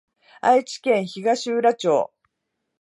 [0.41, 2.11] 愛知県東浦町